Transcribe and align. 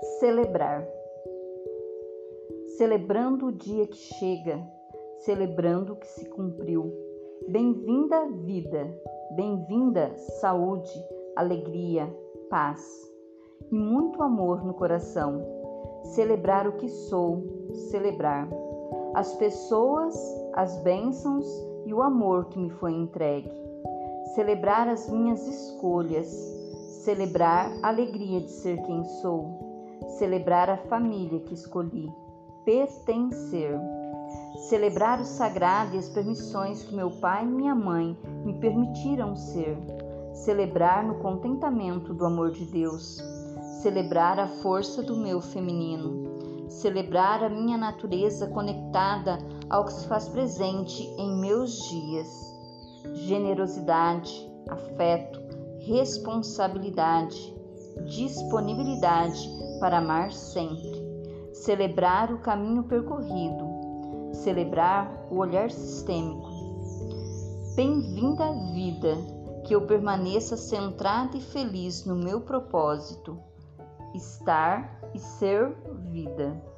Celebrar. 0.00 0.86
Celebrando 2.76 3.46
o 3.46 3.52
dia 3.52 3.86
que 3.86 3.96
chega, 3.96 4.60
celebrando 5.18 5.92
o 5.92 5.96
que 5.96 6.06
se 6.06 6.28
cumpriu. 6.30 6.92
Bem-vinda 7.48 8.28
vida, 8.44 8.92
bem-vinda 9.36 10.12
saúde, 10.40 10.90
alegria, 11.36 12.12
paz 12.50 12.80
e 13.70 13.74
muito 13.74 14.22
amor 14.22 14.64
no 14.64 14.74
coração. 14.74 15.40
Celebrar 16.14 16.66
o 16.66 16.72
que 16.72 16.88
sou, 16.88 17.44
celebrar 17.90 18.48
as 19.14 19.32
pessoas, 19.34 20.14
as 20.54 20.76
bênçãos 20.82 21.46
e 21.86 21.94
o 21.94 22.02
amor 22.02 22.46
que 22.46 22.58
me 22.58 22.70
foi 22.70 22.92
entregue. 22.92 23.52
Celebrar 24.34 24.88
as 24.88 25.08
minhas 25.08 25.46
escolhas, 25.46 26.26
celebrar 27.04 27.70
a 27.82 27.88
alegria 27.88 28.40
de 28.40 28.50
ser 28.50 28.82
quem 28.82 29.04
sou 29.04 29.73
celebrar 30.18 30.70
a 30.70 30.76
família 30.76 31.40
que 31.40 31.54
escolhi, 31.54 32.12
pertencer, 32.64 33.78
celebrar 34.68 35.20
o 35.20 35.24
sagrado 35.24 35.94
e 35.94 35.98
as 35.98 36.08
permissões 36.08 36.82
que 36.82 36.94
meu 36.94 37.10
pai 37.10 37.44
e 37.44 37.48
minha 37.48 37.74
mãe 37.74 38.16
me 38.44 38.54
permitiram 38.54 39.36
ser, 39.36 39.76
celebrar 40.32 41.04
no 41.04 41.16
contentamento 41.16 42.14
do 42.14 42.24
amor 42.24 42.50
de 42.50 42.64
Deus, 42.66 43.18
celebrar 43.82 44.38
a 44.38 44.46
força 44.46 45.02
do 45.02 45.16
meu 45.16 45.40
feminino, 45.40 46.70
celebrar 46.70 47.42
a 47.44 47.48
minha 47.48 47.76
natureza 47.76 48.48
conectada 48.48 49.38
ao 49.68 49.84
que 49.84 49.92
se 49.92 50.06
faz 50.06 50.28
presente 50.28 51.02
em 51.18 51.38
meus 51.40 51.76
dias, 51.88 52.28
generosidade, 53.12 54.50
afeto, 54.68 55.40
responsabilidade, 55.80 57.53
disponibilidade 58.02 59.48
para 59.80 59.98
amar 59.98 60.32
sempre, 60.32 61.02
celebrar 61.52 62.32
o 62.32 62.38
caminho 62.38 62.84
percorrido, 62.84 64.32
celebrar 64.32 65.26
o 65.30 65.38
olhar 65.38 65.70
sistêmico. 65.70 66.48
Bem-vinda 67.76 68.44
à 68.44 68.52
vida, 68.72 69.16
que 69.64 69.74
eu 69.74 69.86
permaneça 69.86 70.56
centrada 70.56 71.36
e 71.36 71.40
feliz 71.40 72.04
no 72.04 72.14
meu 72.14 72.40
propósito, 72.40 73.38
estar 74.14 75.00
e 75.14 75.18
ser 75.18 75.74
vida. 76.10 76.73